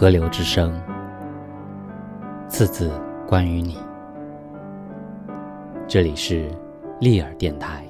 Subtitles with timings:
[0.00, 0.80] 河流之声，
[2.48, 2.88] 次字
[3.26, 3.76] 关于你。
[5.88, 6.48] 这里是
[7.00, 7.84] 利尔电台。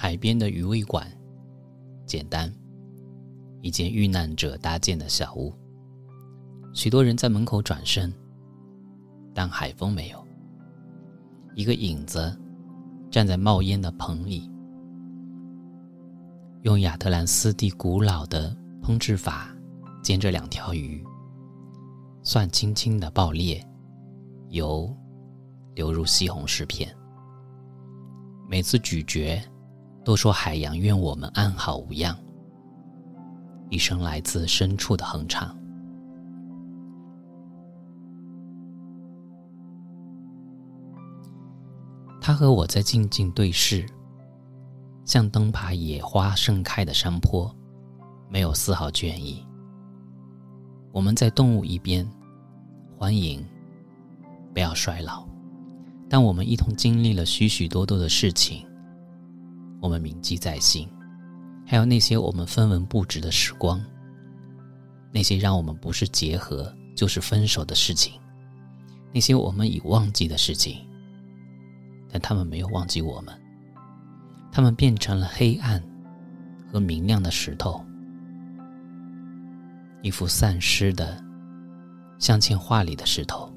[0.00, 1.04] 海边的鱼味馆，
[2.06, 2.54] 简单，
[3.62, 5.52] 一间遇难者搭建的小屋。
[6.72, 8.14] 许多人在门口转身，
[9.34, 10.24] 但海风没有。
[11.56, 12.32] 一个影子
[13.10, 14.48] 站在冒烟的棚里，
[16.62, 19.52] 用亚特兰斯地古老的烹制法
[20.00, 21.04] 煎着两条鱼，
[22.22, 23.60] 蒜轻轻的爆裂，
[24.50, 24.96] 油
[25.74, 26.88] 流入西红柿片。
[28.48, 29.42] 每次咀嚼。
[30.04, 32.16] 都说海洋愿我们安好无恙。
[33.70, 35.54] 一声来自深处的哼唱。
[42.20, 43.86] 他和我在静静对视，
[45.06, 47.50] 像灯爬野花盛开的山坡，
[48.28, 49.42] 没有丝毫倦意。
[50.92, 52.06] 我们在动物一边，
[52.98, 53.42] 欢迎，
[54.52, 55.26] 不要衰老。
[56.10, 58.67] 但我们一同经历了许许多多的事情。
[59.80, 60.88] 我们铭记在心，
[61.64, 63.80] 还有那些我们分文不值的时光，
[65.12, 68.20] 那些让我们不是结合就是分手的事情，
[69.12, 70.84] 那些我们已忘记的事情，
[72.10, 73.34] 但他们没有忘记我们，
[74.50, 75.82] 他们变成了黑暗
[76.72, 77.84] 和明亮的石头，
[80.02, 81.22] 一副散失的
[82.18, 83.48] 镶嵌画里的石头，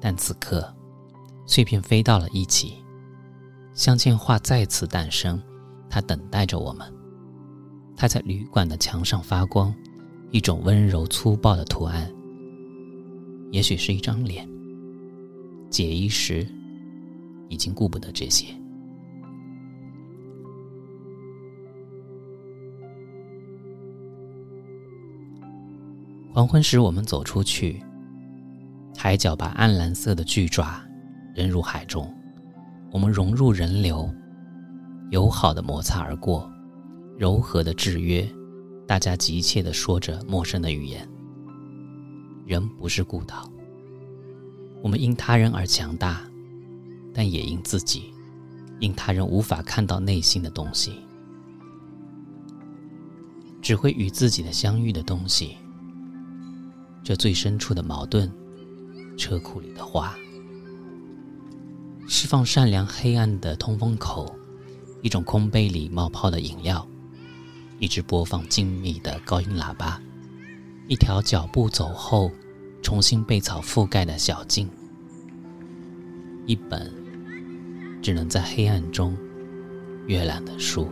[0.00, 0.74] 但此刻
[1.46, 2.82] 碎片飞到了一起。
[3.74, 5.42] 镶嵌画再次诞生，
[5.90, 6.86] 它等待着我们。
[7.96, 9.74] 它在旅馆的墙上发光，
[10.30, 12.08] 一种温柔粗暴的图案。
[13.50, 14.48] 也许是一张脸。
[15.70, 16.46] 解衣时，
[17.48, 18.46] 已经顾不得这些。
[26.32, 27.82] 黄昏时，我们走出去，
[28.96, 30.80] 海角把暗蓝色的巨爪
[31.34, 32.12] 扔入海中。
[32.94, 34.08] 我们融入人流，
[35.10, 36.48] 友好的摩擦而过，
[37.18, 38.24] 柔和的制约，
[38.86, 41.04] 大家急切的说着陌生的语言。
[42.46, 43.50] 人不是孤岛，
[44.80, 46.20] 我们因他人而强大，
[47.12, 48.14] 但也因自己，
[48.78, 51.00] 因他人无法看到内心的东西，
[53.60, 55.56] 只会与自己的相遇的东西，
[57.02, 58.30] 这最深处的矛盾，
[59.18, 60.14] 车库里的花。
[62.16, 64.38] 释放善良黑暗的通风口，
[65.02, 66.86] 一种空杯里冒泡的饮料，
[67.80, 70.00] 一只播放静谧的高音喇叭，
[70.86, 72.30] 一条脚步走后
[72.84, 74.70] 重新被草覆盖的小径，
[76.46, 76.88] 一本
[78.00, 79.18] 只能在黑暗中
[80.06, 80.88] 阅览的书。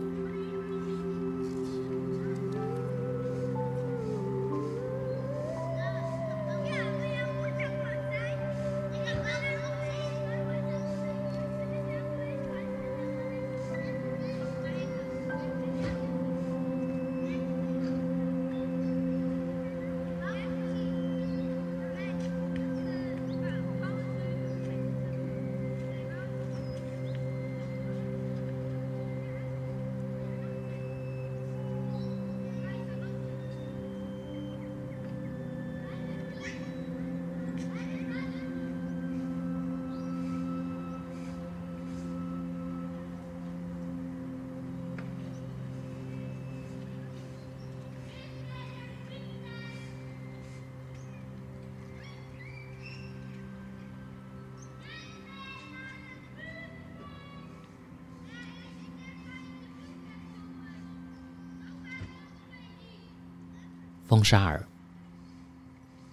[64.05, 64.67] 风沙儿，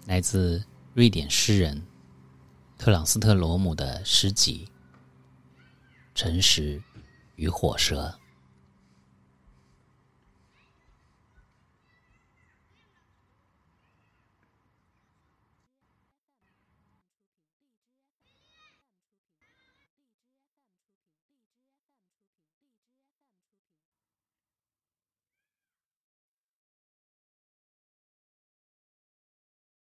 [0.07, 0.65] 来自
[0.95, 1.83] 瑞典诗人
[2.79, 4.69] 特朗斯特罗姆的诗集
[6.15, 6.83] 《诚实
[7.37, 8.19] 与火蛇》。